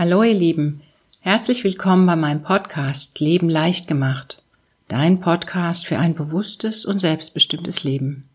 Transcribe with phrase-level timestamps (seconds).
[0.00, 0.80] Hallo ihr Lieben,
[1.20, 4.42] herzlich willkommen bei meinem Podcast Leben leicht gemacht,
[4.88, 8.26] dein Podcast für ein bewusstes und selbstbestimmtes Leben.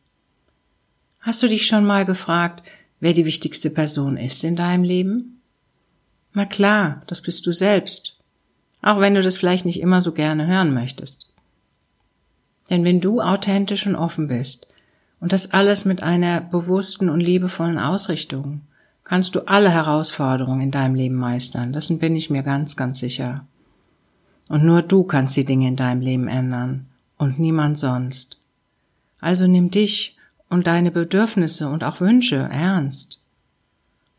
[1.22, 2.62] Hast du dich schon mal gefragt,
[3.00, 5.42] wer die wichtigste Person ist in deinem Leben?
[6.34, 8.16] Na klar, das bist du selbst,
[8.84, 11.30] auch wenn du das vielleicht nicht immer so gerne hören möchtest.
[12.70, 14.68] Denn wenn du authentisch und offen bist
[15.20, 18.62] und das alles mit einer bewussten und liebevollen Ausrichtung,
[19.06, 21.72] kannst du alle Herausforderungen in deinem Leben meistern.
[21.72, 23.46] Das bin ich mir ganz, ganz sicher.
[24.50, 28.40] Und nur du kannst die Dinge in deinem Leben ändern und niemand sonst.
[29.22, 30.18] Also nimm dich
[30.50, 33.22] und deine Bedürfnisse und auch Wünsche ernst.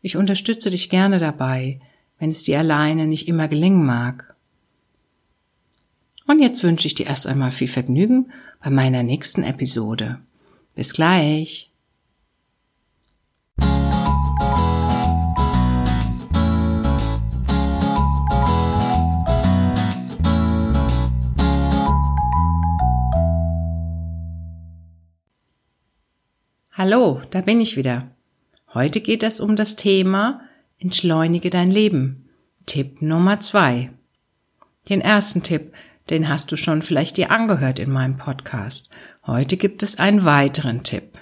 [0.01, 1.79] Ich unterstütze dich gerne dabei,
[2.19, 4.35] wenn es dir alleine nicht immer gelingen mag.
[6.27, 8.31] Und jetzt wünsche ich dir erst einmal viel Vergnügen
[8.61, 10.19] bei meiner nächsten Episode.
[10.75, 11.71] Bis gleich.
[26.77, 28.11] Hallo, da bin ich wieder.
[28.71, 30.41] Heute geht es um das Thema
[30.77, 32.29] Entschleunige dein Leben.
[32.67, 33.89] Tipp Nummer zwei.
[34.87, 35.73] Den ersten Tipp,
[36.11, 38.91] den hast du schon vielleicht dir angehört in meinem Podcast.
[39.25, 41.17] Heute gibt es einen weiteren Tipp.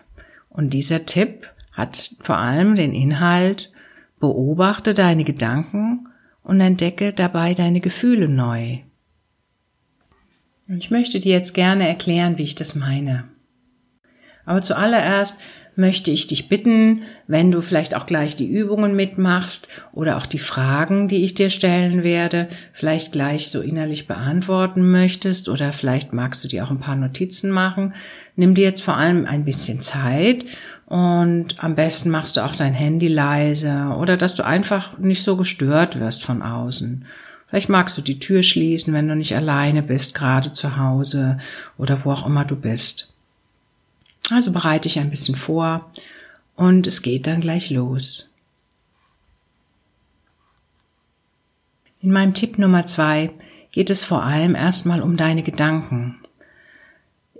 [0.50, 3.72] Und dieser Tipp hat vor allem den Inhalt,
[4.20, 6.10] beobachte deine Gedanken
[6.44, 8.80] und entdecke dabei deine Gefühle neu.
[10.68, 13.30] Und ich möchte dir jetzt gerne erklären, wie ich das meine.
[14.46, 15.40] Aber zuallererst
[15.76, 20.40] möchte ich dich bitten, wenn du vielleicht auch gleich die Übungen mitmachst oder auch die
[20.40, 26.44] Fragen, die ich dir stellen werde, vielleicht gleich so innerlich beantworten möchtest oder vielleicht magst
[26.44, 27.94] du dir auch ein paar Notizen machen.
[28.36, 30.46] Nimm dir jetzt vor allem ein bisschen Zeit
[30.86, 35.36] und am besten machst du auch dein Handy leise oder dass du einfach nicht so
[35.36, 37.06] gestört wirst von außen.
[37.48, 41.38] Vielleicht magst du die Tür schließen, wenn du nicht alleine bist, gerade zu Hause
[41.78, 43.15] oder wo auch immer du bist.
[44.32, 45.92] Also bereite ich ein bisschen vor
[46.56, 48.32] und es geht dann gleich los.
[52.02, 53.32] In meinem Tipp Nummer zwei
[53.72, 56.20] geht es vor allem erstmal um deine Gedanken.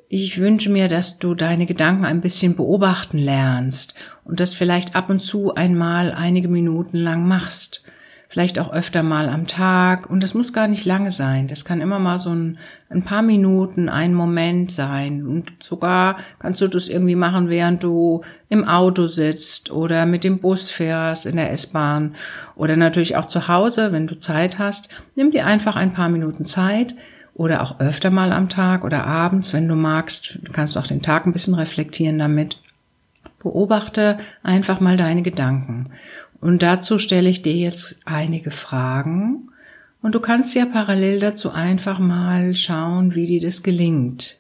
[0.10, 5.10] Ich wünsche mir, dass du deine Gedanken ein bisschen beobachten lernst und das vielleicht ab
[5.10, 7.85] und zu einmal einige Minuten lang machst
[8.36, 10.10] vielleicht auch öfter mal am Tag.
[10.10, 11.48] Und das muss gar nicht lange sein.
[11.48, 12.58] Das kann immer mal so ein,
[12.90, 15.26] ein paar Minuten, ein Moment sein.
[15.26, 20.40] Und sogar kannst du das irgendwie machen, während du im Auto sitzt oder mit dem
[20.40, 22.16] Bus fährst, in der S-Bahn
[22.58, 24.90] oder natürlich auch zu Hause, wenn du Zeit hast.
[25.16, 26.94] Nimm dir einfach ein paar Minuten Zeit
[27.36, 30.40] oder auch öfter mal am Tag oder abends, wenn du magst.
[30.44, 32.58] Du kannst auch den Tag ein bisschen reflektieren damit.
[33.42, 35.92] Beobachte einfach mal deine Gedanken.
[36.46, 39.50] Und dazu stelle ich dir jetzt einige Fragen
[40.04, 44.38] und du kannst ja parallel dazu einfach mal schauen, wie dir das gelingt.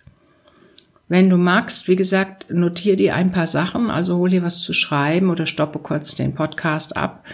[1.07, 4.71] Wenn du magst, wie gesagt, notiere dir ein paar Sachen, also hol dir was zu
[4.71, 7.25] schreiben oder stoppe kurz den Podcast ab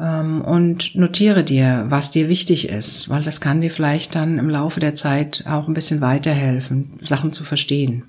[0.00, 4.48] ähm, und notiere dir, was dir wichtig ist, weil das kann dir vielleicht dann im
[4.48, 8.04] Laufe der Zeit auch ein bisschen weiterhelfen, Sachen zu verstehen.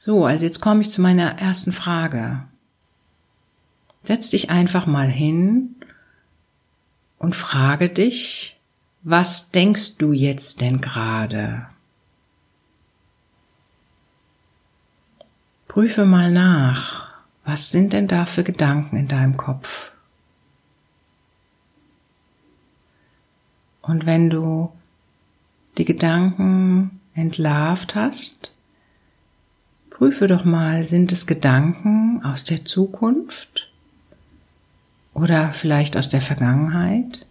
[0.00, 2.40] So, also jetzt komme ich zu meiner ersten Frage.
[4.02, 5.76] Setz dich einfach mal hin
[7.18, 8.58] und frage dich,
[9.02, 11.66] was denkst du jetzt denn gerade?
[15.68, 17.10] Prüfe mal nach,
[17.44, 19.92] was sind denn da für Gedanken in deinem Kopf?
[23.82, 24.72] Und wenn du
[25.78, 28.52] die Gedanken entlarvt hast,
[29.90, 33.49] prüfe doch mal, sind es Gedanken aus der Zukunft
[35.14, 37.26] oder vielleicht aus der Vergangenheit?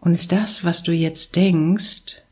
[0.00, 2.22] Und ist das, was du jetzt denkst,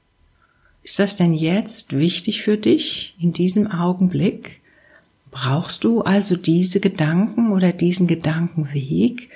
[0.84, 4.60] ist das denn jetzt wichtig für dich in diesem Augenblick?
[5.31, 9.31] Brauchst du also diese Gedanken oder diesen Gedankenweg,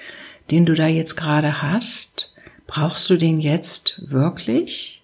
[0.51, 2.33] den du da jetzt gerade hast?
[2.69, 5.03] Brauchst du den jetzt wirklich?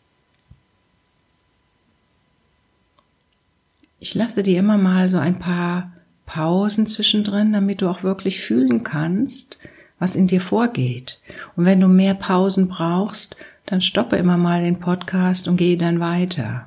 [3.99, 5.94] Ich lasse dir immer mal so ein paar
[6.27, 9.59] Pausen zwischendrin, damit du auch wirklich fühlen kannst,
[9.99, 11.21] was in dir vorgeht.
[11.57, 13.37] Und wenn du mehr Pausen brauchst,
[13.67, 16.67] dann stoppe immer mal den Podcast und gehe dann weiter.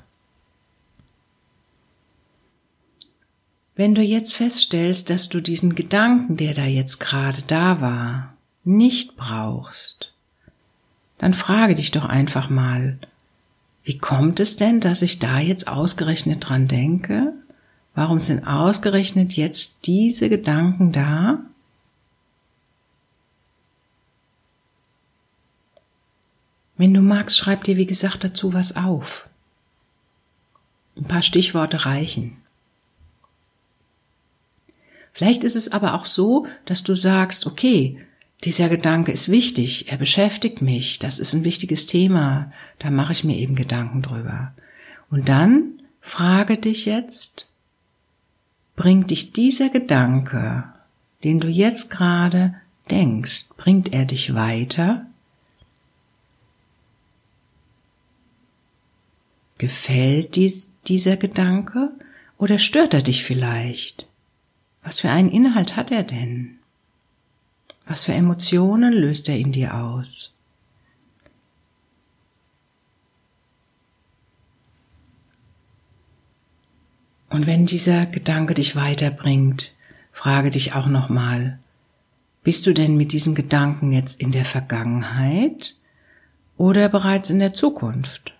[3.75, 8.33] Wenn du jetzt feststellst, dass du diesen Gedanken, der da jetzt gerade da war,
[8.63, 10.11] nicht brauchst,
[11.19, 12.97] dann frage dich doch einfach mal,
[13.83, 17.33] wie kommt es denn, dass ich da jetzt ausgerechnet dran denke?
[17.97, 21.39] Warum sind ausgerechnet jetzt diese Gedanken da?
[26.75, 29.27] Wenn du magst, schreib dir wie gesagt dazu was auf.
[30.95, 32.37] Ein paar Stichworte reichen.
[35.13, 37.99] Vielleicht ist es aber auch so, dass du sagst, okay,
[38.43, 43.23] dieser Gedanke ist wichtig, er beschäftigt mich, das ist ein wichtiges Thema, da mache ich
[43.23, 44.53] mir eben Gedanken drüber.
[45.09, 47.47] Und dann frage dich jetzt,
[48.77, 50.63] bringt dich dieser Gedanke,
[51.25, 52.55] den du jetzt gerade
[52.89, 55.05] denkst, bringt er dich weiter?
[59.57, 61.91] Gefällt dies, dieser Gedanke
[62.37, 64.07] oder stört er dich vielleicht?
[64.83, 66.59] Was für einen Inhalt hat er denn?
[67.87, 70.36] Was für Emotionen löst er in dir aus?
[77.29, 79.73] Und wenn dieser Gedanke dich weiterbringt,
[80.11, 81.59] frage dich auch nochmal,
[82.43, 85.75] bist du denn mit diesem Gedanken jetzt in der Vergangenheit
[86.55, 88.33] oder bereits in der Zukunft?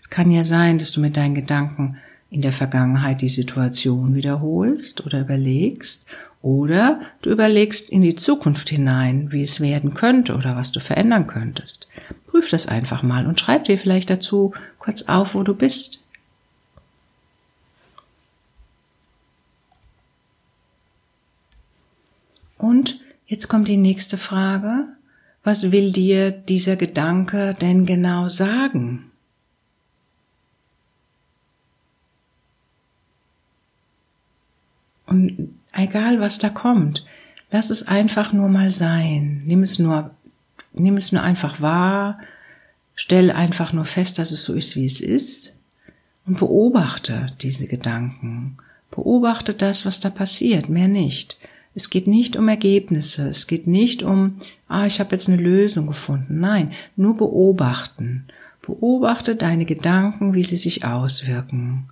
[0.00, 1.96] Es kann ja sein, dass du mit deinen Gedanken
[2.30, 6.06] in der Vergangenheit die Situation wiederholst oder überlegst
[6.42, 11.26] oder du überlegst in die Zukunft hinein, wie es werden könnte oder was du verändern
[11.26, 11.88] könntest.
[12.36, 16.04] Prüf das einfach mal und schreib dir vielleicht dazu kurz auf, wo du bist.
[22.58, 24.84] Und jetzt kommt die nächste Frage.
[25.44, 29.10] Was will dir dieser Gedanke denn genau sagen?
[35.06, 37.02] Und egal was da kommt,
[37.50, 39.42] lass es einfach nur mal sein.
[39.46, 40.10] Nimm es nur,
[40.78, 42.18] nimm es nur einfach wahr.
[42.94, 45.54] Stell einfach nur fest, dass es so ist, wie es ist.
[46.26, 48.58] Und beobachte diese Gedanken.
[48.90, 51.36] Beobachte das, was da passiert, mehr nicht.
[51.74, 55.86] Es geht nicht um Ergebnisse, es geht nicht um, ah, ich habe jetzt eine Lösung
[55.86, 56.40] gefunden.
[56.40, 58.24] Nein, nur beobachten.
[58.62, 61.90] Beobachte deine Gedanken, wie sie sich auswirken.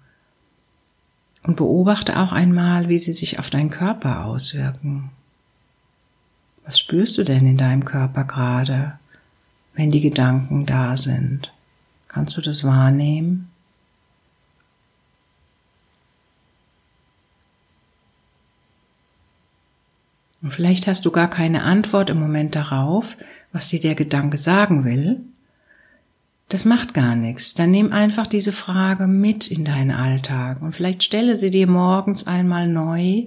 [1.42, 5.10] Und beobachte auch einmal, wie sie sich auf deinen Körper auswirken.
[6.64, 8.99] Was spürst du denn in deinem Körper gerade,
[9.75, 11.52] wenn die Gedanken da sind?
[12.08, 13.50] Kannst du das wahrnehmen?
[20.44, 23.17] Und vielleicht hast du gar keine Antwort im Moment darauf,
[23.52, 25.20] was dir der Gedanke sagen will,
[26.50, 27.55] das macht gar nichts.
[27.55, 32.26] Dann nimm einfach diese Frage mit in deinen Alltag und vielleicht stelle sie dir morgens
[32.26, 33.25] einmal neu,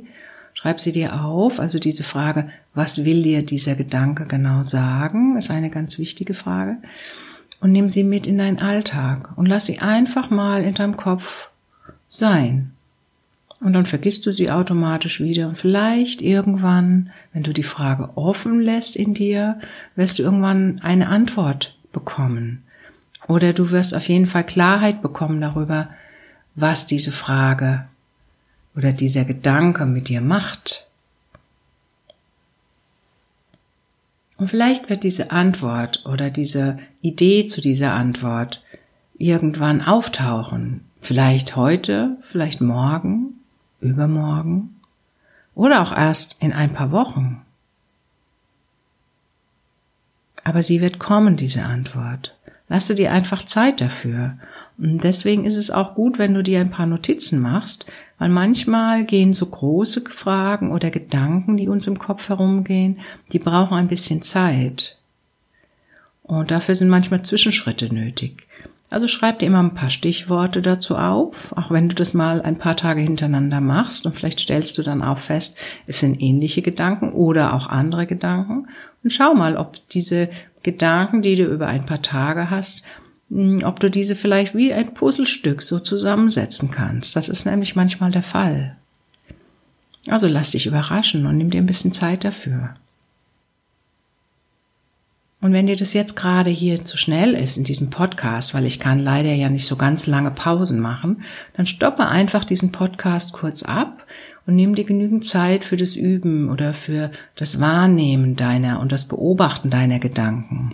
[0.53, 1.59] schreib sie dir auf.
[1.59, 6.77] Also diese Frage, was will dir dieser Gedanke genau sagen, ist eine ganz wichtige Frage.
[7.59, 11.49] Und nimm sie mit in deinen Alltag und lass sie einfach mal in deinem Kopf
[12.07, 12.71] sein.
[13.59, 15.47] Und dann vergisst du sie automatisch wieder.
[15.47, 19.59] Und vielleicht irgendwann, wenn du die Frage offen lässt in dir,
[19.95, 22.63] wirst du irgendwann eine Antwort bekommen.
[23.27, 25.89] Oder du wirst auf jeden Fall Klarheit bekommen darüber,
[26.53, 27.85] was diese Frage
[28.75, 30.86] oder dieser Gedanke mit dir macht.
[34.37, 38.61] Und vielleicht wird diese Antwort oder diese Idee zu dieser Antwort
[39.17, 40.85] irgendwann auftauchen.
[41.01, 43.39] Vielleicht heute, vielleicht morgen,
[43.81, 44.75] übermorgen
[45.55, 47.41] oder auch erst in ein paar Wochen.
[50.43, 52.35] Aber sie wird kommen, diese Antwort.
[52.69, 54.37] Lass dir einfach Zeit dafür.
[54.77, 57.85] Und deswegen ist es auch gut, wenn du dir ein paar Notizen machst,
[58.19, 62.99] weil manchmal gehen so große Fragen oder Gedanken, die uns im Kopf herumgehen,
[63.31, 64.95] die brauchen ein bisschen Zeit.
[66.23, 68.47] Und dafür sind manchmal Zwischenschritte nötig.
[68.89, 72.57] Also schreib dir immer ein paar Stichworte dazu auf, auch wenn du das mal ein
[72.57, 75.57] paar Tage hintereinander machst und vielleicht stellst du dann auch fest,
[75.87, 78.67] es sind ähnliche Gedanken oder auch andere Gedanken
[79.03, 80.29] und schau mal, ob diese
[80.63, 82.83] Gedanken, die du über ein paar Tage hast,
[83.29, 87.15] ob du diese vielleicht wie ein Puzzlestück so zusammensetzen kannst.
[87.15, 88.75] Das ist nämlich manchmal der Fall.
[90.07, 92.75] Also lass dich überraschen und nimm dir ein bisschen Zeit dafür.
[95.39, 98.79] Und wenn dir das jetzt gerade hier zu schnell ist in diesem Podcast, weil ich
[98.79, 101.23] kann leider ja nicht so ganz lange Pausen machen,
[101.55, 104.05] dann stoppe einfach diesen Podcast kurz ab
[104.47, 109.05] und nimm dir genügend Zeit für das Üben oder für das Wahrnehmen deiner und das
[109.05, 110.73] Beobachten deiner Gedanken,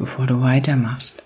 [0.00, 1.22] bevor du weitermachst.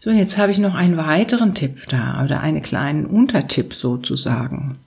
[0.00, 4.78] So, und jetzt habe ich noch einen weiteren Tipp da oder einen kleinen Untertipp sozusagen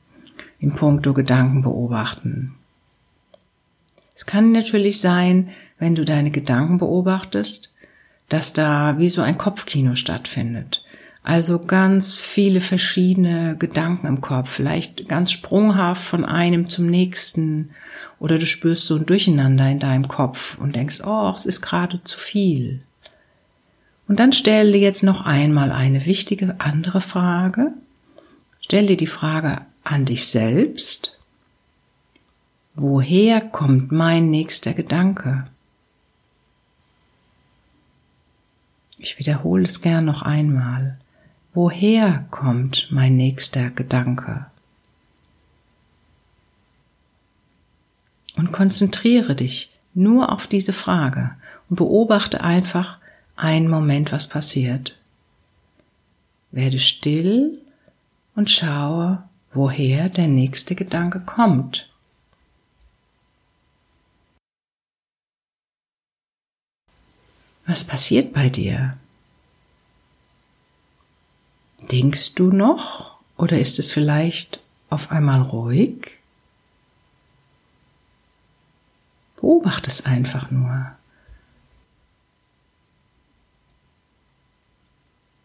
[0.60, 2.56] im Punkto Gedanken beobachten.
[4.16, 7.74] Es kann natürlich sein, wenn du deine Gedanken beobachtest,
[8.30, 10.86] dass da wie so ein Kopfkino stattfindet.
[11.24, 17.72] Also ganz viele verschiedene Gedanken im Kopf, vielleicht ganz sprunghaft von einem zum nächsten
[18.18, 22.04] oder du spürst so ein Durcheinander in deinem Kopf und denkst, oh, es ist gerade
[22.04, 22.82] zu viel.
[24.08, 27.72] Und dann stell dir jetzt noch einmal eine wichtige andere Frage.
[28.62, 31.18] Stell dir die Frage an dich selbst.
[32.74, 35.48] Woher kommt mein nächster Gedanke?
[38.98, 40.98] Ich wiederhole es gern noch einmal.
[41.54, 44.46] Woher kommt mein nächster Gedanke?
[48.38, 51.36] Und konzentriere dich nur auf diese Frage
[51.70, 53.00] und beobachte einfach
[53.36, 54.96] einen Moment, was passiert.
[56.52, 57.60] Werde still
[58.36, 61.90] und schaue, woher der nächste Gedanke kommt.
[67.66, 68.98] Was passiert bei dir?
[71.90, 76.18] Denkst du noch oder ist es vielleicht auf einmal ruhig?
[79.38, 80.92] Beobachte es einfach nur.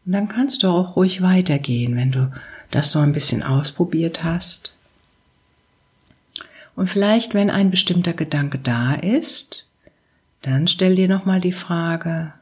[0.05, 2.33] Und dann kannst du auch ruhig weitergehen, wenn du
[2.71, 4.73] das so ein bisschen ausprobiert hast.
[6.77, 9.65] Und vielleicht, wenn ein bestimmter Gedanke da ist,
[10.43, 12.35] dann stell dir nochmal die Frage,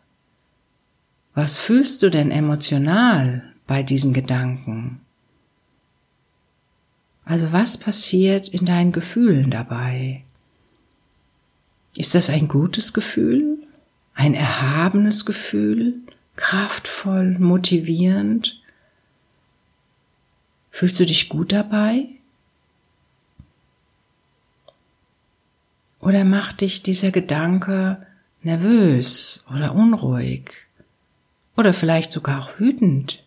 [1.35, 5.01] was fühlst du denn emotional bei diesen Gedanken?
[7.25, 10.25] Also was passiert in deinen Gefühlen dabei?
[11.97, 13.59] Ist das ein gutes Gefühl?
[14.15, 15.95] Ein erhabenes Gefühl?
[16.37, 18.61] Kraftvoll, motivierend?
[20.71, 22.07] Fühlst du dich gut dabei?
[26.01, 28.07] Oder macht dich dieser Gedanke
[28.43, 30.53] nervös oder unruhig?
[31.57, 33.24] Oder vielleicht sogar auch wütend?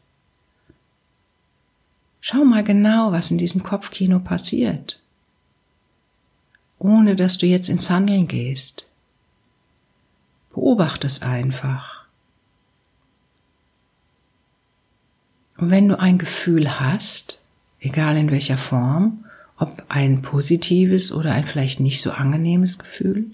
[2.30, 5.00] Schau mal genau, was in diesem Kopfkino passiert,
[6.78, 8.86] ohne dass du jetzt ins Handeln gehst.
[10.54, 12.04] Beobachte es einfach.
[15.56, 17.40] Und wenn du ein Gefühl hast,
[17.80, 19.24] egal in welcher Form,
[19.58, 23.32] ob ein positives oder ein vielleicht nicht so angenehmes Gefühl,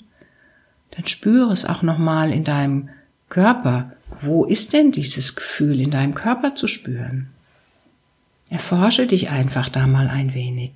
[0.91, 2.89] dann spüre es auch nochmal in deinem
[3.29, 3.93] Körper.
[4.21, 7.32] Wo ist denn dieses Gefühl in deinem Körper zu spüren?
[8.53, 10.73] Erforsche dich einfach da mal ein wenig.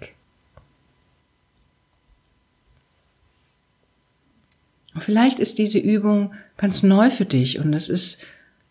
[4.97, 8.23] Vielleicht ist diese Übung ganz neu für dich und es ist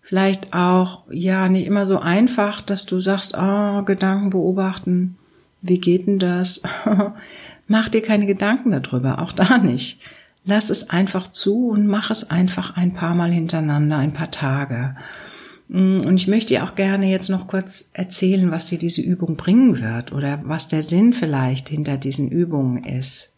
[0.03, 5.17] vielleicht auch ja nicht immer so einfach, dass du sagst, oh, Gedanken beobachten,
[5.63, 6.65] wie geht denn das?
[7.69, 10.01] mach dir keine Gedanken darüber, auch da nicht.
[10.45, 14.97] Lass es einfach zu und mach es einfach ein paar Mal hintereinander, ein paar Tage.
[15.69, 19.37] Mm, und ich möchte dir auch gerne jetzt noch kurz erzählen, was dir diese Übung
[19.37, 23.33] bringen wird oder was der Sinn vielleicht hinter diesen Übungen ist.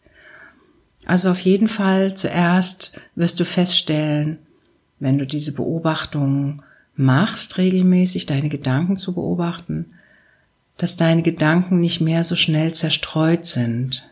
[1.05, 4.37] Also auf jeden Fall zuerst wirst du feststellen,
[4.99, 6.61] wenn du diese Beobachtungen
[6.95, 9.85] machst, regelmäßig deine Gedanken zu beobachten,
[10.77, 14.03] dass deine Gedanken nicht mehr so schnell zerstreut sind.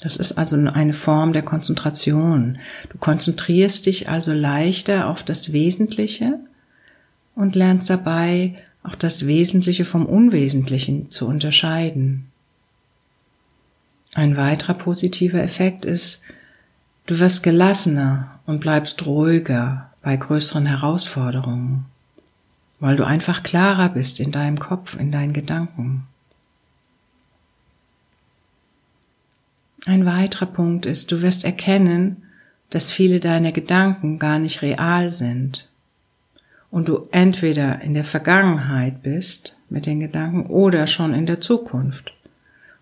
[0.00, 2.58] Das ist also eine Form der Konzentration.
[2.88, 6.38] Du konzentrierst dich also leichter auf das Wesentliche
[7.34, 12.26] und lernst dabei auch das Wesentliche vom Unwesentlichen zu unterscheiden.
[14.14, 16.22] Ein weiterer positiver Effekt ist,
[17.06, 21.86] du wirst gelassener und bleibst ruhiger bei größeren Herausforderungen,
[22.80, 26.06] weil du einfach klarer bist in deinem Kopf, in deinen Gedanken.
[29.86, 32.24] Ein weiterer Punkt ist, du wirst erkennen,
[32.70, 35.69] dass viele deiner Gedanken gar nicht real sind
[36.70, 42.12] und du entweder in der Vergangenheit bist mit den Gedanken oder schon in der Zukunft.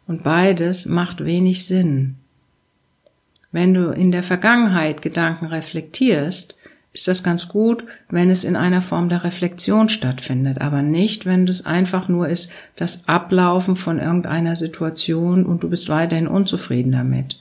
[0.07, 2.16] Und beides macht wenig Sinn.
[3.52, 6.57] Wenn du in der Vergangenheit Gedanken reflektierst,
[6.92, 11.47] ist das ganz gut, wenn es in einer Form der Reflexion stattfindet, aber nicht, wenn
[11.47, 17.38] es einfach nur ist das Ablaufen von irgendeiner Situation und du bist weiterhin unzufrieden damit.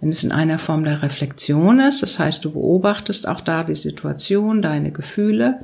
[0.00, 3.74] Wenn es in einer Form der Reflexion ist, das heißt, du beobachtest auch da die
[3.74, 5.60] Situation, deine Gefühle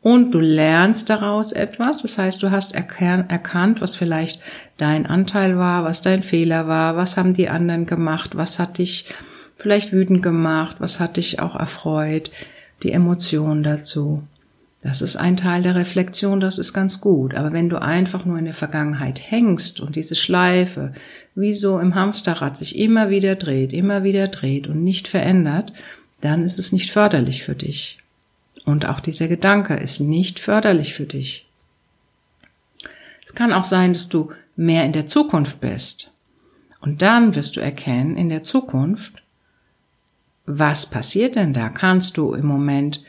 [0.00, 4.40] und du lernst daraus etwas, das heißt, du hast erkannt, was vielleicht
[4.76, 9.06] dein Anteil war, was dein Fehler war, was haben die anderen gemacht, was hat dich
[9.56, 12.30] vielleicht wütend gemacht, was hat dich auch erfreut,
[12.82, 14.22] die Emotionen dazu.
[14.82, 17.34] Das ist ein Teil der Reflexion, das ist ganz gut.
[17.34, 20.92] Aber wenn du einfach nur in der Vergangenheit hängst und diese Schleife
[21.36, 25.72] wie so im Hamsterrad sich immer wieder dreht, immer wieder dreht und nicht verändert,
[26.20, 27.98] dann ist es nicht förderlich für dich.
[28.64, 31.46] Und auch dieser Gedanke ist nicht förderlich für dich.
[33.26, 36.12] Es kann auch sein, dass du mehr in der Zukunft bist.
[36.80, 39.22] Und dann wirst du erkennen, in der Zukunft,
[40.44, 41.68] was passiert denn da?
[41.68, 43.02] Kannst du im Moment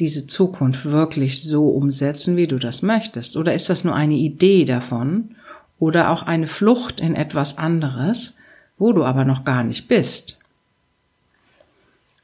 [0.00, 3.36] diese Zukunft wirklich so umsetzen, wie du das möchtest?
[3.36, 5.36] Oder ist das nur eine Idee davon
[5.78, 8.36] oder auch eine Flucht in etwas anderes,
[8.78, 10.40] wo du aber noch gar nicht bist?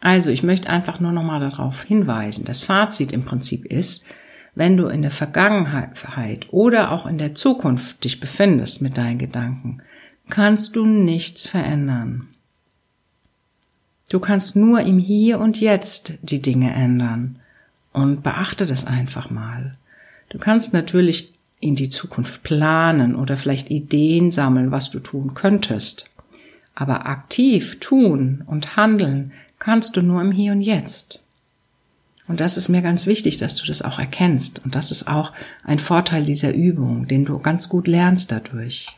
[0.01, 2.45] Also, ich möchte einfach nur nochmal darauf hinweisen.
[2.45, 4.05] Das Fazit im Prinzip ist,
[4.55, 9.83] wenn du in der Vergangenheit oder auch in der Zukunft dich befindest mit deinen Gedanken,
[10.31, 12.29] kannst du nichts verändern.
[14.09, 17.41] Du kannst nur im Hier und Jetzt die Dinge ändern
[17.97, 19.75] und beachte das einfach mal.
[20.29, 26.11] Du kannst natürlich in die Zukunft planen oder vielleicht Ideen sammeln, was du tun könntest.
[26.75, 31.23] Aber aktiv tun und handeln kannst du nur im Hier und Jetzt.
[32.29, 34.63] Und das ist mir ganz wichtig, dass du das auch erkennst.
[34.63, 35.33] Und das ist auch
[35.65, 38.89] ein Vorteil dieser Übung, den du ganz gut lernst dadurch.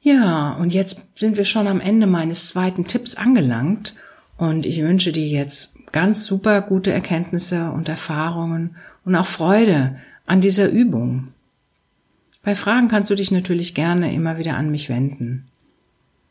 [0.00, 3.96] Ja, und jetzt sind wir schon am Ende meines zweiten Tipps angelangt.
[4.36, 10.40] Und ich wünsche dir jetzt ganz super gute Erkenntnisse und Erfahrungen und auch Freude an
[10.40, 11.28] dieser Übung.
[12.42, 15.44] Bei Fragen kannst du dich natürlich gerne immer wieder an mich wenden.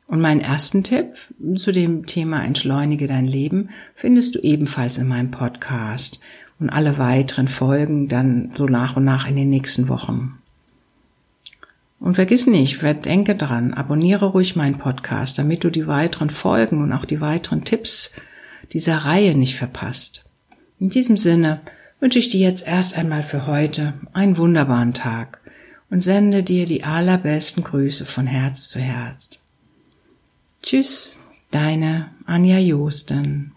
[0.07, 1.15] Und meinen ersten Tipp
[1.55, 6.21] zu dem Thema Entschleunige dein Leben findest du ebenfalls in meinem Podcast
[6.59, 10.39] und alle weiteren Folgen dann so nach und nach in den nächsten Wochen.
[11.99, 16.93] Und vergiss nicht, denke dran, abonniere ruhig meinen Podcast, damit du die weiteren Folgen und
[16.93, 18.13] auch die weiteren Tipps
[18.73, 20.25] dieser Reihe nicht verpasst.
[20.79, 21.61] In diesem Sinne
[21.99, 25.39] wünsche ich dir jetzt erst einmal für heute einen wunderbaren Tag
[25.89, 29.39] und sende dir die allerbesten Grüße von Herz zu Herz.
[30.61, 31.19] Tschüss,
[31.51, 33.53] deine Anja Josten.